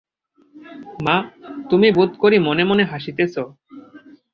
[1.05, 1.15] মা,
[1.69, 3.35] তুমি বোধ করি মনে মনে হাসিতেছ।